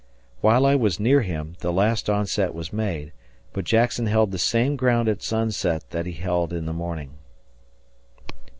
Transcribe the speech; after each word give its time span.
While 0.39 0.65
I 0.65 0.73
was 0.73 0.99
near 0.99 1.21
him, 1.21 1.57
the 1.59 1.71
last 1.71 2.09
onset 2.09 2.55
was 2.55 2.73
made, 2.73 3.11
but 3.53 3.65
Jackson 3.65 4.07
held 4.07 4.31
the 4.31 4.39
same 4.39 4.75
ground 4.75 5.07
at 5.07 5.21
sunset 5.21 5.91
that 5.91 6.07
he 6.07 6.13
held 6.13 6.51
in 6.53 6.65
the 6.65 6.73
morning. 6.73 7.19